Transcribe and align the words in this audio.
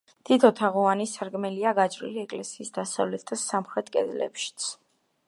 თითო 0.27 0.49
თაღოვანი 0.59 1.05
სარკმელია 1.11 1.73
გაჭრილი 1.79 2.23
ეკლესიის 2.23 2.73
დასავლეთ 2.79 3.29
და 3.33 3.39
სამხრეთ 3.43 3.93
კედლებშიც. 3.99 4.69